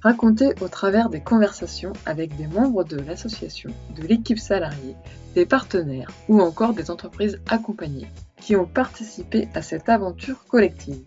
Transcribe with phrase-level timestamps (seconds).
[0.00, 4.96] raconté au travers des conversations avec des membres de l'association, de l'équipe salariée,
[5.34, 8.08] des partenaires ou encore des entreprises accompagnées
[8.40, 11.02] qui ont participé à cette aventure collective.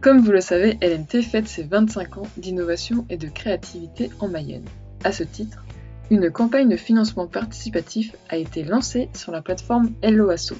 [0.00, 4.64] Comme vous le savez, LMT fête ses 25 ans d'innovation et de créativité en Mayenne.
[5.04, 5.64] À ce titre,
[6.10, 10.56] une campagne de financement participatif a été lancée sur la plateforme LOASO.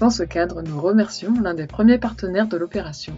[0.00, 3.14] Dans ce cadre, nous remercions l'un des premiers partenaires de l'opération.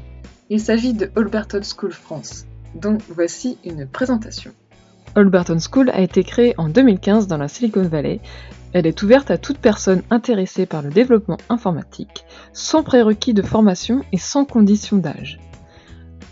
[0.51, 4.53] Il s'agit de Alberton School France, dont voici une présentation.
[5.15, 8.21] Alberton School a été créée en 2015 dans la Silicon Valley.
[8.73, 14.03] Elle est ouverte à toute personne intéressée par le développement informatique, sans prérequis de formation
[14.13, 15.39] et sans condition d'âge.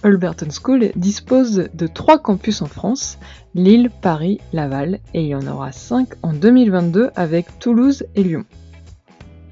[0.02, 3.18] Alberton School dispose de trois campus en France,
[3.54, 8.44] Lille, Paris, Laval, et il y en aura cinq en 2022 avec Toulouse et Lyon.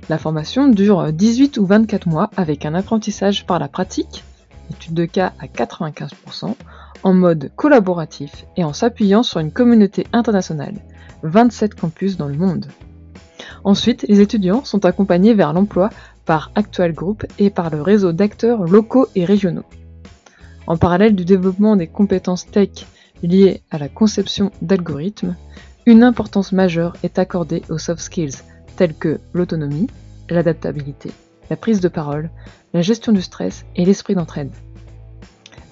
[0.08, 4.24] La formation dure 18 ou 24 mois avec un apprentissage par la pratique,
[4.70, 6.54] étude de cas à 95%,
[7.02, 10.74] en mode collaboratif et en s'appuyant sur une communauté internationale,
[11.22, 12.66] 27 campus dans le monde.
[13.64, 15.90] Ensuite, les étudiants sont accompagnés vers l'emploi
[16.24, 19.64] par Actual Group et par le réseau d'acteurs locaux et régionaux.
[20.66, 22.86] En parallèle du développement des compétences tech
[23.22, 25.36] liées à la conception d'algorithmes,
[25.86, 28.42] une importance majeure est accordée aux soft skills
[28.76, 29.88] tels que l'autonomie,
[30.28, 31.10] l'adaptabilité,
[31.50, 32.30] la prise de parole,
[32.72, 34.52] la gestion du stress et l'esprit d'entraide.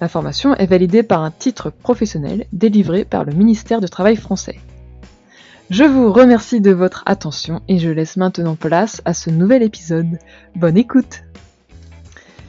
[0.01, 4.59] La formation est validée par un titre professionnel délivré par le ministère du Travail français.
[5.69, 10.17] Je vous remercie de votre attention et je laisse maintenant place à ce nouvel épisode.
[10.55, 11.23] Bonne écoute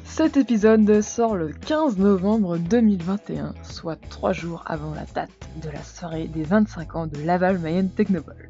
[0.04, 5.30] Cet épisode sort le 15 novembre 2021, soit trois jours avant la date
[5.62, 8.48] de la soirée des 25 ans de Laval Mayenne Technopole.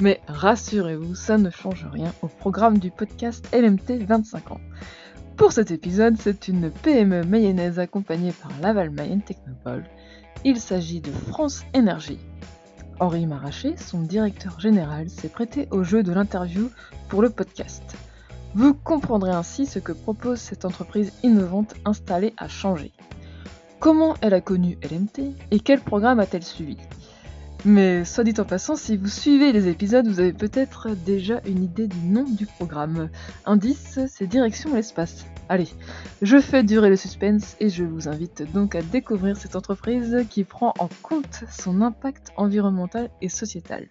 [0.00, 4.60] Mais rassurez-vous, ça ne change rien au programme du podcast LMT 25 ans.
[5.36, 9.84] Pour cet épisode, c'est une PME mayonnaise accompagnée par Laval Mayenne Technopole.
[10.44, 12.20] Il s'agit de France Énergie.
[13.00, 16.70] Henri Maraché, son directeur général, s'est prêté au jeu de l'interview
[17.08, 17.96] pour le podcast.
[18.54, 22.92] Vous comprendrez ainsi ce que propose cette entreprise innovante installée à changer.
[23.78, 26.76] Comment elle a connu LMT et quel programme a-t-elle suivi?
[27.64, 31.64] Mais soit dit en passant, si vous suivez les épisodes, vous avez peut-être déjà une
[31.64, 33.10] idée du nom du programme.
[33.46, 35.26] Indice, c'est Direction l'espace.
[35.48, 35.68] Allez,
[36.22, 40.44] je fais durer le suspense et je vous invite donc à découvrir cette entreprise qui
[40.44, 43.88] prend en compte son impact environnemental et sociétal.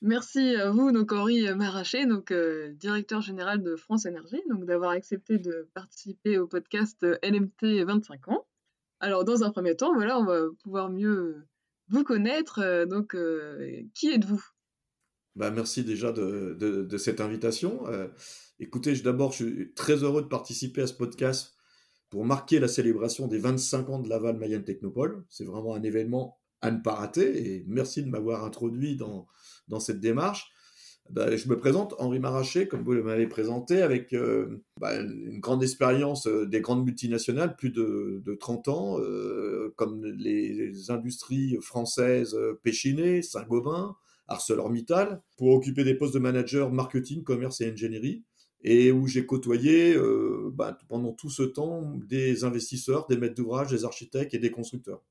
[0.00, 4.92] Merci à vous, donc Henri Maraché, donc euh, directeur général de France Énergie, donc d'avoir
[4.92, 8.46] accepté de participer au podcast LMT 25 ans.
[9.00, 11.44] Alors dans un premier temps, voilà, on va pouvoir mieux
[11.90, 12.60] vous connaître.
[12.60, 14.42] Euh, donc, euh, qui êtes-vous?
[15.36, 17.86] Bah, Merci déjà de, cette invitation.
[17.88, 18.08] Euh,
[18.58, 21.54] écoutez, d'abord, je suis très heureux de participer à ce podcast
[22.10, 25.24] pour marquer la célébration des 25 ans de Laval Mayenne Technopole.
[25.28, 29.28] C'est vraiment un événement à ne pas rater et merci de m'avoir introduit dans,
[29.68, 30.50] dans cette démarche.
[31.10, 35.62] Bah, je me présente, Henri Maraché, comme vous m'avez présenté, avec euh, bah, une grande
[35.62, 43.22] expérience euh, des grandes multinationales, plus de, 30 ans, euh, comme les, industries françaises Péchiné,
[43.22, 48.22] Saint-Gobain, ArcelorMittal, pour occuper des postes de manager marketing, commerce et ingénierie,
[48.62, 49.96] et où j'ai côtoyé
[50.52, 55.02] bah, pendant tout ce temps des investisseurs, des maîtres d'ouvrage, des architectes et des constructeurs.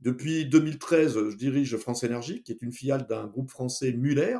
[0.00, 4.38] Depuis 2013, je dirige France Énergie, qui est une filiale d'un groupe français Muller,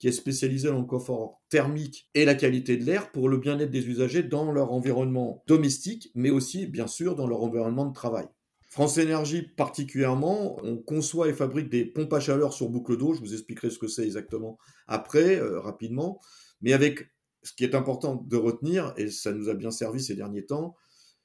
[0.00, 3.70] qui est spécialisé dans le confort thermique et la qualité de l'air pour le bien-être
[3.70, 8.26] des usagers dans leur environnement domestique, mais aussi, bien sûr, dans leur environnement de travail.
[8.70, 13.20] France Énergie particulièrement, on conçoit et fabrique des pompes à chaleur sur boucle d'eau, je
[13.20, 16.18] vous expliquerai ce que c'est exactement après, euh, rapidement,
[16.62, 17.10] mais avec
[17.42, 20.76] ce qui est important de retenir, et ça nous a bien servi ces derniers temps,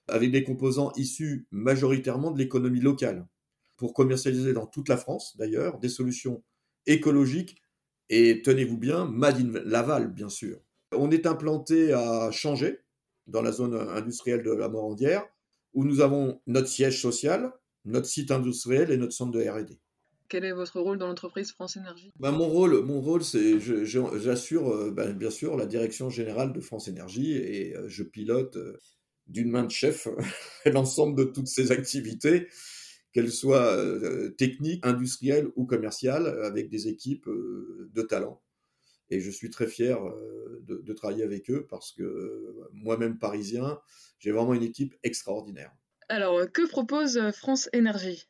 [0.09, 3.25] avec des composants issus majoritairement de l'économie locale,
[3.77, 6.43] pour commercialiser dans toute la France d'ailleurs des solutions
[6.87, 7.57] écologiques
[8.09, 10.59] et tenez-vous bien, Madine Laval, bien sûr.
[10.91, 12.79] On est implanté à Changer,
[13.27, 15.25] dans la zone industrielle de la Morandière,
[15.73, 17.51] où nous avons notre siège social,
[17.83, 19.79] notre site industriel et notre centre de R&D.
[20.27, 22.11] Quel est votre rôle dans l'entreprise France Énergie?
[22.19, 26.61] Ben, Mon rôle, mon rôle c'est j'assure euh, ben, bien sûr la direction générale de
[26.61, 28.77] France Énergie et euh, je pilote euh,
[29.27, 30.07] d'une main de chef
[30.65, 32.47] l'ensemble de toutes ces activités
[33.15, 33.73] qu'elles soient
[34.37, 38.41] techniques, industrielles ou commerciales, avec des équipes de talent.
[39.09, 39.97] Et je suis très fier
[40.67, 43.79] de, de travailler avec eux parce que moi-même parisien,
[44.19, 45.71] j'ai vraiment une équipe extraordinaire.
[46.09, 48.27] Alors, que propose France Énergie?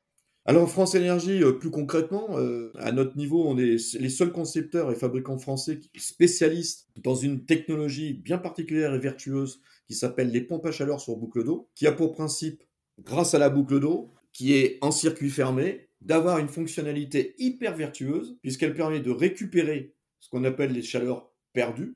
[0.48, 4.92] Alors France Énergie, euh, plus concrètement, euh, à notre niveau, on est les seuls concepteurs
[4.92, 10.68] et fabricants français spécialistes dans une technologie bien particulière et vertueuse qui s'appelle les pompes
[10.68, 12.62] à chaleur sur boucle d'eau, qui a pour principe,
[13.00, 18.38] grâce à la boucle d'eau, qui est en circuit fermé, d'avoir une fonctionnalité hyper vertueuse,
[18.42, 21.96] puisqu'elle permet de récupérer ce qu'on appelle les chaleurs perdues,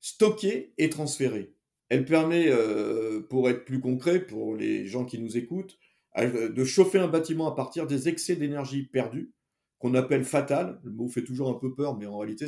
[0.00, 1.52] stocker et transférer.
[1.90, 5.78] Elle permet, euh, pour être plus concret, pour les gens qui nous écoutent,
[6.16, 9.34] euh, de chauffer un bâtiment à partir des excès d'énergie perdus,
[9.78, 10.80] qu'on appelle fatal.
[10.84, 12.46] Le mot fait toujours un peu peur, mais en réalité,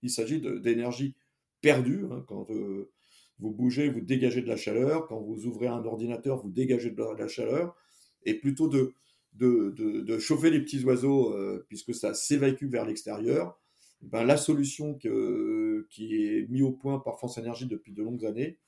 [0.00, 1.14] il s'agit d'énergie
[1.60, 2.06] perdue.
[2.10, 2.24] Hein.
[2.26, 2.90] quand euh,
[3.38, 5.08] vous bougez, vous dégagez de la chaleur.
[5.08, 7.76] Quand vous ouvrez un ordinateur, vous dégagez de la, chaleur.
[8.24, 13.58] Et plutôt de, chauffer les petits oiseaux, euh, puisque ça s'évacue vers l'extérieur,
[14.00, 18.58] ben, la solution qui est mise au point par France Énergie depuis de longues années,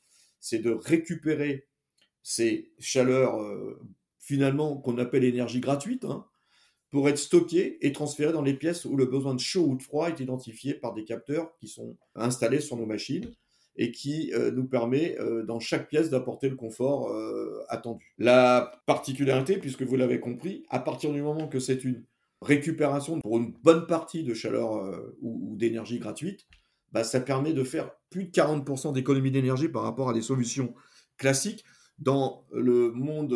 [0.41, 1.67] c'est de récupérer
[2.23, 3.39] ces chaleurs
[4.25, 6.27] finalement qu'on appelle énergie gratuite, hein,
[6.91, 9.83] pour être stocké et transféré dans les pièces où le besoin de chaud ou de
[9.83, 13.35] froid est identifié par des capteurs qui sont installés sur nos machines
[13.77, 18.15] et qui euh, nous permet euh, dans chaque pièce d'apporter le confort euh, attendu.
[18.19, 22.05] La particularité, puisque vous l'avez compris, à partir du moment que c'est une
[22.41, 24.83] récupération pour une bonne partie de chaleur
[25.23, 26.47] ou, d'énergie gratuite,
[26.93, 30.75] bah, ça permet de faire plus de 40% d'économie d'énergie par rapport à des solutions
[31.17, 31.65] classiques
[31.99, 33.35] dans le monde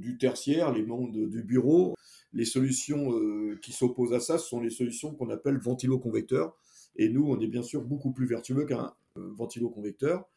[0.00, 1.96] du tertiaire, les mondes du bureau,
[2.32, 3.12] les solutions
[3.60, 6.56] qui s'opposent à ça, ce sont les solutions qu'on appelle ventilo-convecteurs.
[7.00, 10.28] Et nous, on est bien sûr beaucoup plus vertueux qu'un euh, ventilo-convecteur.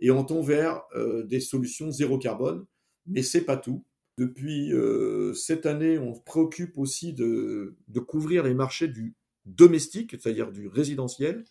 [0.00, 0.82] Et on tend vers
[1.24, 2.66] des solutions zéro carbone,
[3.06, 3.82] mais c'est pas tout.
[4.18, 4.70] Depuis
[5.34, 7.74] cette année, on se préoccupe aussi de,
[8.06, 9.14] couvrir les marchés du
[9.46, 11.46] domestique, c'est-à-dire du résidentiel,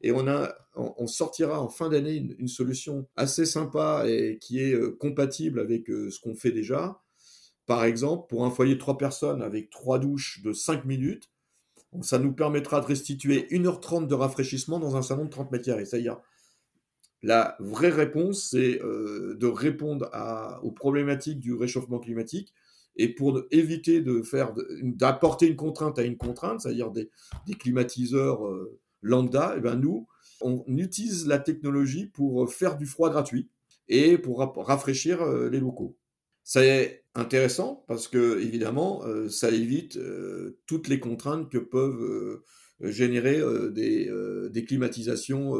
[0.00, 4.72] et on, a, on, sortira en fin d'année une, solution assez sympa et qui est
[4.72, 7.02] euh, compatible avec euh, ce qu'on fait déjà.
[7.66, 11.28] Par exemple, pour un foyer de 3 personnes avec 3 douches de 5 minutes,
[12.02, 15.84] ça nous permettra de restituer 1h30 de rafraîchissement dans un salon de 30 mètres carrés.
[15.84, 16.18] C'est-à-dire,
[17.22, 20.10] la vraie réponse, c'est euh, de répondre
[20.62, 22.52] aux problématiques du réchauffement climatique
[22.96, 24.52] et pour éviter de faire
[24.82, 27.10] d'apporter une contrainte à une contrainte, c'est-à-dire des,
[27.58, 28.42] climatiseurs
[29.02, 30.06] lambda, et eh ben nous,
[30.40, 33.48] on utilise la technologie pour euh, faire du froid gratuit
[33.88, 35.96] et pour rafraîchir euh, les locaux.
[36.44, 39.98] C'est intéressant parce que évidemment, euh, ça évite
[40.66, 42.42] toutes les contraintes que peuvent
[42.80, 44.10] générer des,
[44.50, 45.54] des, climatisations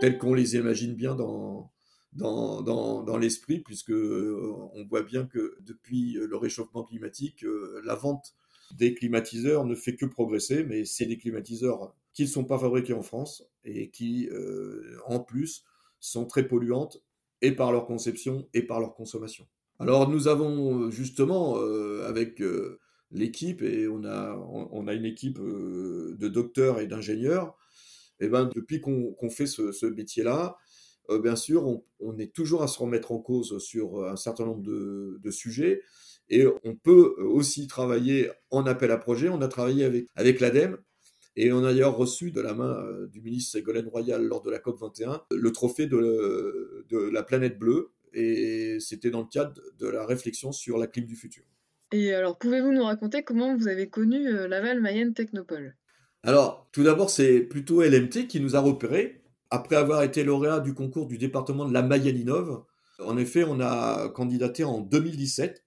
[0.00, 1.72] telles qu'on les imagine bien dans,
[2.12, 7.44] dans, dans, dans l'esprit, puisque on voit bien que depuis le réchauffement climatique,
[7.84, 8.34] la vente
[8.74, 12.94] des climatiseurs ne fait que progresser, mais c'est des climatiseurs qui ne sont pas fabriquées
[12.94, 15.64] en France et qui, euh, en plus,
[16.00, 17.02] sont très polluantes
[17.42, 19.46] et par leur conception et par leur consommation.
[19.78, 22.80] Alors nous avons justement, euh, avec euh,
[23.10, 27.56] l'équipe, et on a, on, a une équipe de docteurs et d'ingénieurs,
[28.18, 30.56] et eh ben, depuis qu'on fait ce, métier-là,
[31.22, 35.30] bien sûr, on, est toujours à se remettre en cause sur un certain nombre de,
[35.30, 35.82] sujets.
[36.30, 39.28] Et on peut aussi travailler en appel à projet.
[39.28, 40.78] On a travaillé avec, avec l'ADEME
[41.36, 44.50] et on a d'ailleurs reçu de la main euh, du ministre Ségolène Royal lors de
[44.50, 47.90] la COP 21 le trophée de, la planète bleue.
[48.16, 51.44] Et c'était dans le cadre de la réflexion sur la clim du futur.
[51.92, 55.76] Et alors, pouvez-vous nous raconter comment vous avez connu euh, Laval Mayenne Technopole?
[56.22, 59.22] Alors, tout d'abord, c'est plutôt LMT qui nous a repérés.
[59.50, 62.64] Après avoir été lauréat du concours du département de la Mayenne Innove,
[62.98, 65.64] en effet, on a candidaté en 2017,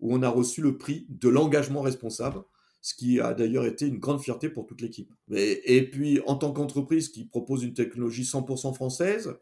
[0.00, 2.44] où on a reçu le prix de l'engagement responsable
[2.80, 5.12] ce qui a d'ailleurs été une grande fierté pour toute l'équipe.
[5.32, 9.34] Et, puis, en tant qu'entreprise qui propose une technologie 100% française,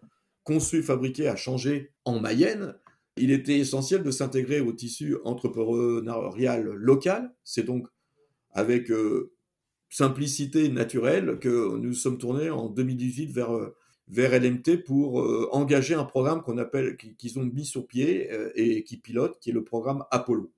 [0.46, 2.76] conçue et fabriquée à changer en Mayenne,
[3.16, 7.34] il était essentiel de s'intégrer au tissu entrepreneurial local.
[7.44, 7.88] C'est donc
[8.50, 9.32] avec euh,
[9.90, 13.76] simplicité naturelle que nous sommes tournés en 2018 vers, euh,
[14.06, 18.84] vers LMT pour euh, engager un programme qu'on appelle, qu'ils ont mis sur pied et
[18.84, 20.52] qui pilote, qui est le programme Apollo.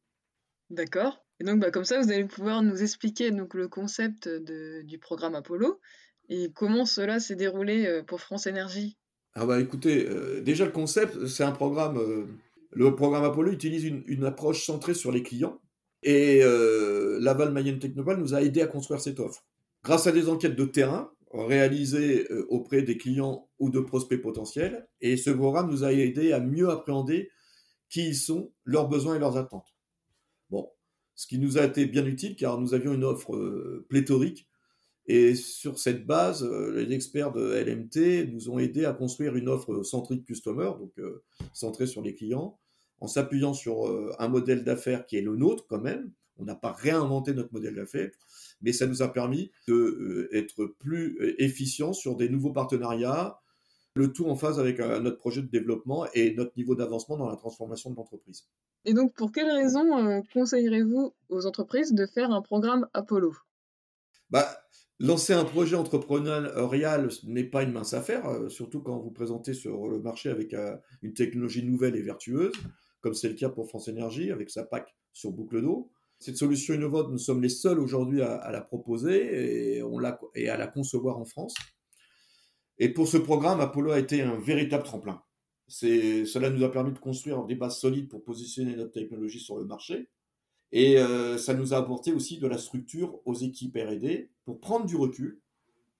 [0.70, 1.24] D'accord.
[1.40, 5.34] Et donc, bah, comme ça, vous allez pouvoir nous expliquer donc, le concept du programme
[5.34, 5.80] Apollo
[6.28, 8.98] et comment cela s'est déroulé pour France Énergie?
[9.40, 11.96] Ah bah écoutez, euh, déjà le concept, c'est un programme.
[11.96, 12.26] Euh,
[12.72, 15.60] le programme Apollo utilise une, approche centrée sur les clients.
[16.02, 16.40] Et
[17.20, 19.44] Laval Mayenne Technopole nous a aidé à construire cette offre.
[19.82, 25.16] Grâce à des enquêtes de terrain réalisées auprès des clients ou de prospects potentiels, et
[25.16, 27.30] ce programme nous a aidé à mieux appréhender
[27.88, 29.74] qui ils sont, leurs besoins et leurs attentes.
[30.50, 30.68] Bon,
[31.14, 34.47] ce qui nous a été bien utile car nous avions une offre pléthorique
[35.08, 39.82] et sur cette base, les experts de LMT nous ont aidés à construire une offre
[39.82, 40.92] centrique customer, donc
[41.52, 42.58] centrée sur les clients,
[43.00, 46.12] en s'appuyant sur un modèle d'affaires qui est le nôtre quand même.
[46.36, 48.10] On n'a pas réinventé notre modèle d'affaires,
[48.60, 53.40] mais ça nous a permis d'être plus efficients sur des nouveaux partenariats,
[53.94, 57.36] le tout en phase avec notre projet de développement et notre niveau d'avancement dans la
[57.36, 58.46] transformation de l'entreprise.
[58.84, 63.34] Et donc, pour quelles raisons conseillerez-vous aux entreprises de faire un programme Apollo?
[64.30, 64.46] Bah,
[65.00, 70.00] Lancer un projet entrepreneurial n'est pas une mince affaire, surtout quand vous présentez sur le
[70.00, 70.54] marché avec
[71.02, 72.52] une technologie nouvelle et vertueuse,
[73.00, 75.90] comme c'est le cas pour France Énergie avec sa PAC sur boucle d'eau.
[76.18, 79.82] Cette solution innovante, nous sommes les seuls aujourd'hui à, la proposer et,
[80.34, 81.54] et à la concevoir en France.
[82.78, 85.22] Et pour ce programme, Apollo a été un véritable tremplin.
[85.68, 89.64] Cela nous a permis de construire des bases solides pour positionner notre technologie sur le
[89.64, 90.08] marché.
[90.72, 94.86] Et euh, ça nous a apporté aussi de la structure aux équipes RD pour prendre
[94.86, 95.40] du recul,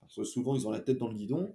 [0.01, 1.55] parce que souvent ils ont la tête dans le guidon,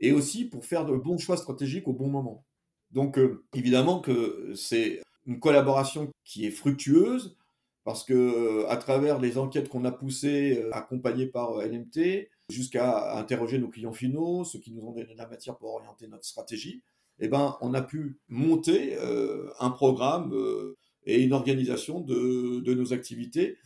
[0.00, 2.44] et aussi pour faire de bons choix stratégiques au bon moment.
[2.92, 7.36] Donc euh, évidemment que c'est une collaboration qui est fructueuse,
[7.84, 13.58] parce que euh, à travers les enquêtes qu'on a poussées, accompagnées par LMT, jusqu'à interroger
[13.58, 16.82] nos clients finaux, ceux qui nous ont donné la matière pour orienter notre stratégie,
[17.18, 18.96] eh ben, on a pu monter
[19.58, 20.34] un programme
[21.06, 23.56] et une organisation de, de, nos activités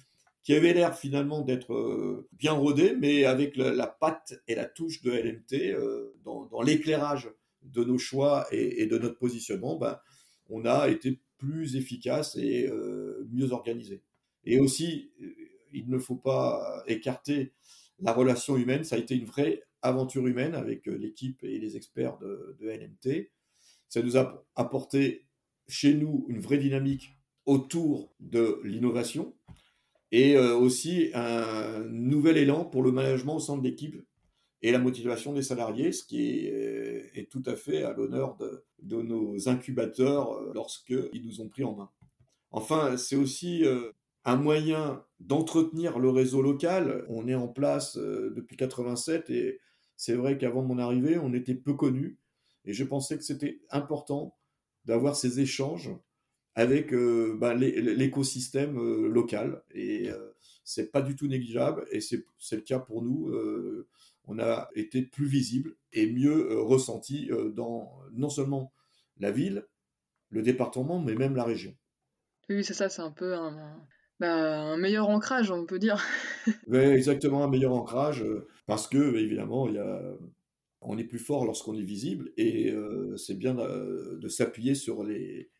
[0.43, 5.03] qui avait l'air finalement d'être euh, bien rodé, mais avec la, patte et la touche
[5.03, 5.77] de LMT
[6.25, 7.31] dans, dans l'éclairage
[7.63, 9.99] de nos choix et, de notre positionnement, ben,
[10.49, 12.71] on a été plus efficace et
[13.31, 14.03] mieux organisé.
[14.45, 15.11] Et aussi,
[15.73, 17.53] il ne faut pas écarter
[18.01, 21.77] la relation humaine, ça a été une vraie aventure humaine avec euh, l'équipe et les
[21.77, 23.31] experts de, LMT.
[23.89, 25.27] Ça nous a apporté
[25.69, 27.17] chez nous une vraie dynamique
[27.47, 29.35] autour de l'innovation
[30.13, 33.77] et euh, aussi un nouvel élan pour le management au sein de
[34.63, 39.03] et la motivation des salariés, ce qui est, euh, tout à fait à l'honneur de,
[39.03, 41.91] nos incubateurs lorsqu'ils nous ont pris en main.
[42.51, 43.65] Enfin, c'est aussi
[44.25, 47.05] un moyen d'entretenir le réseau local.
[47.09, 49.61] On est en place euh, depuis 87 et
[49.97, 52.19] c'est vrai qu'avant mon arrivée, on était peu connus
[52.65, 54.37] et je pensais que c'était important
[54.85, 55.91] d'avoir ces échanges
[56.61, 60.09] avec euh, bah, l'écosystème euh, local et
[60.65, 63.33] c'est pas du tout négligeable et c'est le cas pour nous.
[64.25, 68.73] on a été plus visible et mieux ressenti dans non seulement
[69.19, 69.67] la ville,
[70.31, 71.75] le département, mais même la région.
[72.49, 73.81] Oui, c'est ça, c'est un peu un,
[74.21, 76.05] bah, un meilleur ancrage, on peut dire.
[76.73, 80.03] exactement, un meilleur ancrage, euh, parce que, évidemment, il y a...
[80.83, 85.51] on est plus fort lorsqu'on est visible, et euh, c'est bien de, s'appuyer sur les,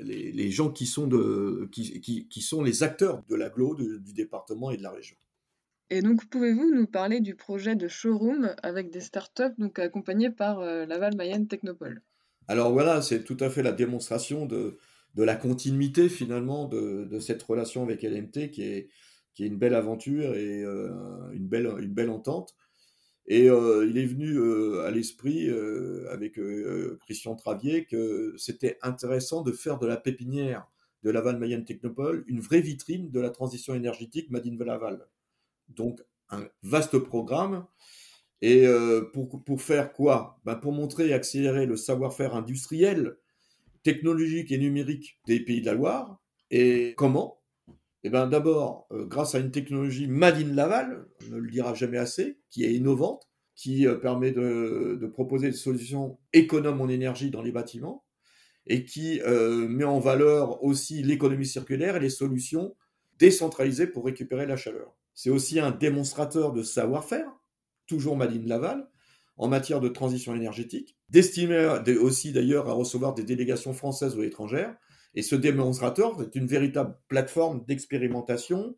[0.00, 4.76] les, gens qui sont, de, qui, qui, sont les acteurs de l'agglo, du département et
[4.76, 5.16] de la région.
[5.90, 10.60] Et donc, pouvez-vous nous parler du projet de showroom avec des startups donc accompagnés par
[10.60, 12.02] euh, Laval Mayenne Technopole?
[12.46, 14.78] Alors voilà, c'est tout à fait la démonstration de,
[15.14, 18.88] de la continuité finalement de, cette relation avec LMT qui est,
[19.34, 20.90] qui est une belle aventure et euh,
[21.32, 22.54] une, belle, une belle entente.
[23.30, 25.50] Et euh, il est venu euh, à l'esprit
[26.10, 26.40] avec
[27.00, 30.66] Christian Travier que c'était intéressant de faire de la pépinière
[31.04, 35.06] de Laval Mayenne Technopole une vraie vitrine de la transition énergétique Madine Laval.
[35.68, 37.66] Donc un vaste programme.
[38.40, 38.66] Et
[39.12, 40.40] pour, pour faire quoi?
[40.44, 43.16] Ben Pour montrer et accélérer le savoir-faire industriel
[43.82, 46.20] technologique et numérique des pays de la Loire.
[46.50, 47.37] Et comment?
[48.04, 51.98] Eh bien, d'abord, euh, grâce à une technologie Madine Laval, on ne le dira jamais
[51.98, 57.42] assez, qui est innovante, qui euh, permet de, proposer des solutions économes en énergie dans
[57.42, 58.04] les bâtiments
[58.66, 62.76] et qui euh, met en valeur aussi l'économie circulaire et les solutions
[63.18, 64.94] décentralisées pour récupérer la chaleur.
[65.14, 67.32] C'est aussi un démonstrateur de savoir-faire,
[67.88, 68.88] toujours Madine Laval,
[69.38, 71.66] en matière de transition énergétique, destiné
[72.00, 74.76] aussi d'ailleurs à recevoir des délégations françaises ou étrangères.
[75.18, 78.76] Et ce démonstrateur est une véritable plateforme d'expérimentation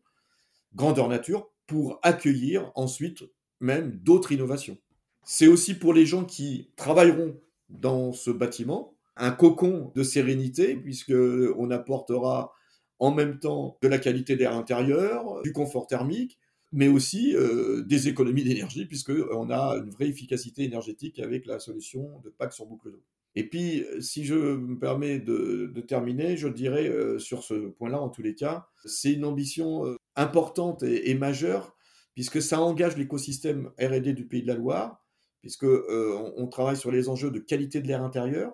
[0.73, 3.21] grandeur nature pour accueillir ensuite
[3.59, 4.79] même d'autres innovations.
[5.23, 11.13] C'est aussi pour les gens qui travailleront dans ce bâtiment un cocon de sérénité puisque
[11.13, 12.55] on apportera
[12.97, 16.39] en même temps de la qualité d'air intérieur, du confort thermique,
[16.71, 22.19] mais aussi euh, des économies d'énergie, puisqu'on a une vraie efficacité énergétique avec la solution
[22.23, 23.03] de PAC sur boucle d'eau.
[23.35, 28.09] Et puis, si je me permets de, terminer, je dirais euh, sur ce point-là, en
[28.09, 31.75] tous les cas, c'est une ambition euh, importante et, majeure,
[32.13, 35.05] puisque ça engage l'écosystème RD du Pays de la Loire,
[35.41, 38.53] puisque on, travaille sur les enjeux de qualité de l'air intérieur,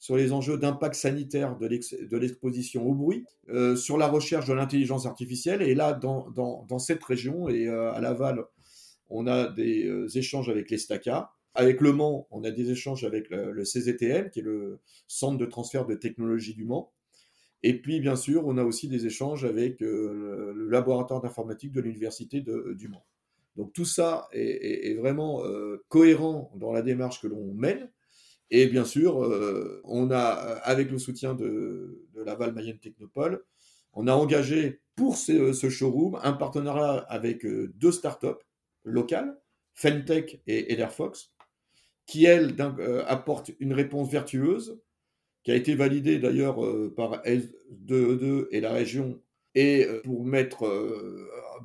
[0.00, 5.04] sur les enjeux d'impact sanitaire de l'exposition au bruit, euh, sur la recherche de l'intelligence
[5.06, 5.60] artificielle.
[5.60, 8.44] Et là, dans, dans, cette région et euh, à Laval,
[9.10, 11.30] on a des euh, échanges avec les STACA.
[11.54, 14.78] Avec Le Mans, on a des échanges avec le, le, CZTL, qui est le
[15.08, 16.92] Centre de transfert de technologie du Mans.
[17.62, 21.80] Et puis, bien sûr, on a aussi des échanges avec le, le laboratoire d'informatique de
[21.80, 23.04] l'Université du Mans.
[23.56, 25.42] Donc tout ça est, vraiment
[25.88, 27.90] cohérent dans la démarche que l'on mène.
[28.50, 33.44] Et bien sûr, euh, on a, avec le soutien de, de Laval Mayenne Technopole,
[33.92, 38.42] on a engagé pour ce, showroom un partenariat avec euh, deux startups
[38.84, 39.38] locales,
[39.74, 41.32] Fentech et Ederfox,
[42.10, 44.80] qui, elles, euh, apportent une réponse vertueuse,
[45.44, 46.58] qui a été validée d'ailleurs
[46.96, 49.22] par S2E2 et la région,
[49.54, 50.66] et pour mettre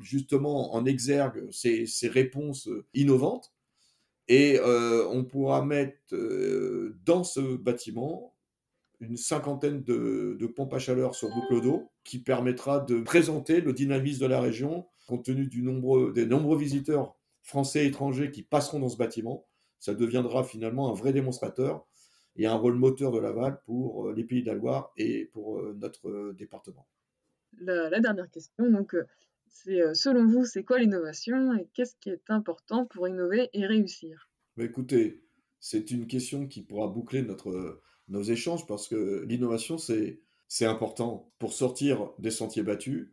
[0.02, 3.52] justement en exergue ces, réponses innovantes.
[4.28, 8.36] Et euh, on pourra mettre euh, dans ce bâtiment
[9.00, 14.22] une cinquantaine de, pompes à chaleur sur boucle d'eau qui permettra de présenter le dynamisme
[14.22, 18.80] de la région compte tenu du nombre, des nombreux visiteurs français et étrangers qui passeront
[18.80, 19.46] dans ce bâtiment.
[19.80, 21.86] Ça deviendra finalement un vrai démonstrateur
[22.36, 25.62] et un rôle moteur de Laval pour euh, les pays de la Loire et pour
[25.76, 26.88] notre département.
[27.60, 28.96] La, la dernière question, donc
[29.48, 33.66] c'est euh, selon vous, c'est quoi l'innovation et qu'est-ce qui est important pour innover et
[33.66, 34.30] réussir?
[34.60, 35.24] Écoutez,
[35.60, 41.32] c'est une question qui pourra boucler notre, nos échanges parce que l'innovation, c'est, c'est important
[41.40, 43.12] pour sortir des sentiers battus,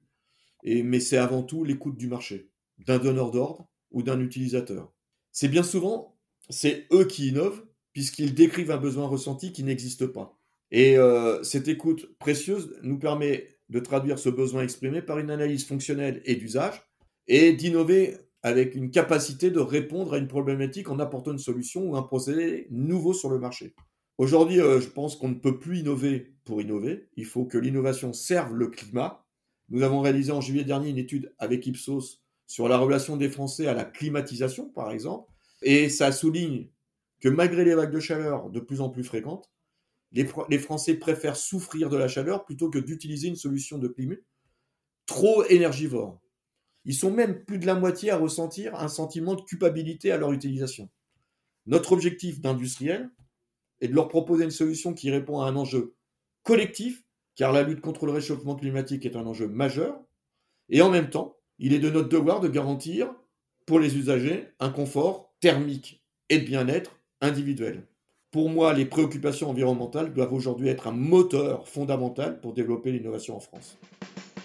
[0.65, 4.93] et, mais c'est avant tout l'écoute du marché, d'un donneur d'ordre ou d'un utilisateur.
[5.31, 6.12] C'est bien souvent,
[6.51, 10.39] c'est eux qui innovent puisqu'ils décrivent un besoin ressenti qui n'existe pas.
[10.71, 15.67] Et euh, cette écoute précieuse nous permet de traduire ce besoin exprimé par une analyse
[15.67, 16.83] fonctionnelle et d'usage,
[17.29, 21.97] et d'innover avec une capacité de répondre à une problématique en apportant une solution ou
[21.97, 23.75] un procédé nouveau sur le marché.
[24.19, 27.09] Aujourd'hui, euh, je pense qu'on ne peut plus innover pour innover.
[27.17, 29.25] Il faut que l'innovation serve le climat.
[29.69, 33.67] Nous avons réalisé en juillet dernier une étude avec Ipsos sur la relation des Français
[33.67, 35.32] à la climatisation, par exemple.
[35.63, 36.69] Et ça souligne
[37.21, 39.51] que malgré les vagues de chaleur de plus en plus fréquentes,
[40.13, 44.17] les, Français préfèrent souffrir de la chaleur plutôt que d'utiliser une solution de climat
[45.07, 46.21] trop énergivore.
[46.85, 50.33] Ils sont même plus de la moitié à ressentir un sentiment de culpabilité à leur
[50.33, 50.91] utilisation.
[51.67, 53.11] Notre objectif d'industriel
[53.81, 55.95] est de leur proposer une solution qui répond à un enjeu
[56.43, 59.99] collectif, car la lutte contre le réchauffement climatique est un enjeu majeur,
[60.69, 63.15] et en même temps, il est de notre devoir de garantir
[63.67, 66.01] pour les usagers un confort thermique
[66.31, 67.83] et de bien-être individuel.
[68.31, 73.41] Pour moi, les préoccupations environnementales doivent aujourd'hui être un moteur fondamental pour développer l'innovation en
[73.41, 73.77] France.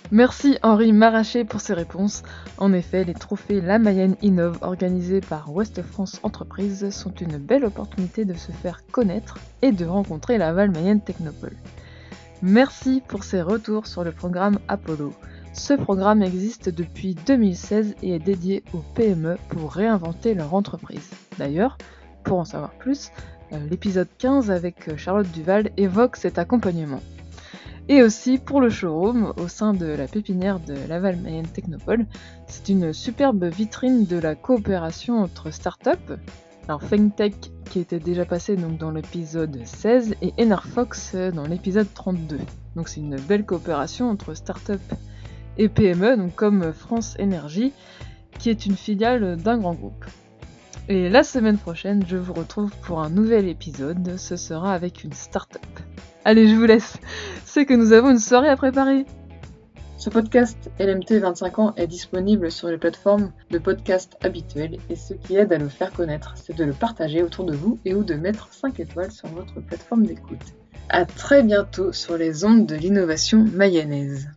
[0.09, 2.23] Merci Henri Maraché pour ces réponses.
[2.57, 7.65] En effet, les trophées La Mayenne Innove organisés par Ouest France Entreprises sont une belle
[7.65, 11.55] opportunité de se faire connaître et de rencontrer la Val Mayenne Technopole.
[12.41, 15.13] Merci pour ces retours sur le programme Apollo.
[15.57, 21.09] Ce programme existe depuis 2016 et est dédié aux PME pour réinventer leur entreprise.
[21.39, 21.79] D'ailleurs,
[22.23, 23.11] pour en savoir plus,
[23.51, 27.01] euh, l'épisode 15 avec euh, Charlotte Duval évoque cet accompagnement.
[27.89, 32.05] Et aussi pour le showroom au sein de la pépinière de Laval Mayenne Technopole.
[32.45, 36.13] C'est une superbe vitrine de la coopération entre startups.
[36.67, 41.87] Alors FengTech qui était déjà passé donc dans l'épisode 16 et Enerfox euh, dans l'épisode
[41.93, 42.37] 32.
[42.75, 44.93] Donc c'est une belle coopération entre startups
[45.57, 47.73] et PME, donc comme France Énergie,
[48.39, 50.05] qui est une filiale d'un grand groupe.
[50.89, 54.17] Et la semaine prochaine, je vous retrouve pour un nouvel épisode.
[54.17, 55.61] Ce sera avec une start-up.
[56.23, 56.97] Allez, je vous laisse.
[57.43, 59.05] C'est que nous avons une soirée à préparer.
[59.97, 65.13] Ce podcast LMT 25 ans est disponible sur les plateformes de podcast habituelles et ce
[65.13, 68.03] qui aide à le faire connaître, c'est de le partager autour de vous et ou
[68.03, 70.53] de mettre 5 étoiles sur votre plateforme d'écoute.
[70.89, 74.29] À très bientôt sur les ondes de l'innovation mayonnaise.